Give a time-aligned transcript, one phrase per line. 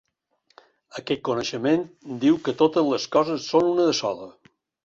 [1.01, 1.85] Aquest coneixement
[2.25, 4.31] diu que totes les coses són una de sola.